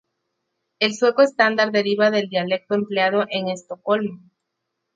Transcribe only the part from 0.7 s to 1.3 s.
El sueco